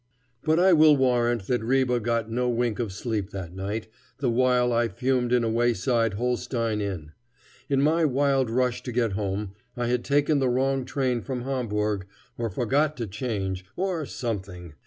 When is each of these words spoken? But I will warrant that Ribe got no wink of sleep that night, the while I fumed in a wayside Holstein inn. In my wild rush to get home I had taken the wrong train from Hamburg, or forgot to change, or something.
But 0.43 0.57
I 0.59 0.73
will 0.73 0.97
warrant 0.97 1.45
that 1.45 1.63
Ribe 1.63 2.01
got 2.03 2.27
no 2.27 2.49
wink 2.49 2.79
of 2.79 2.91
sleep 2.91 3.29
that 3.29 3.55
night, 3.55 3.85
the 4.17 4.31
while 4.31 4.73
I 4.73 4.87
fumed 4.87 5.31
in 5.31 5.43
a 5.43 5.47
wayside 5.51 6.15
Holstein 6.15 6.81
inn. 6.81 7.11
In 7.69 7.83
my 7.83 8.03
wild 8.05 8.49
rush 8.49 8.81
to 8.81 8.91
get 8.91 9.11
home 9.11 9.51
I 9.77 9.85
had 9.85 10.03
taken 10.03 10.39
the 10.39 10.49
wrong 10.49 10.85
train 10.85 11.21
from 11.21 11.43
Hamburg, 11.43 12.07
or 12.35 12.49
forgot 12.49 12.97
to 12.97 13.05
change, 13.05 13.63
or 13.75 14.07
something. 14.07 14.73